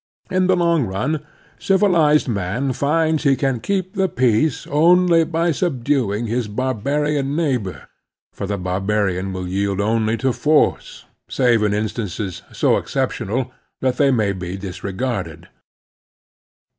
[0.31, 1.23] In the long nm
[1.59, 7.87] civilized man finds he can keep the peace only by subduing his bar barian neighbor;
[8.33, 13.51] for the barbarian will yield only to force, save in instances so exceptional
[13.81, 15.49] that they may be disregarded.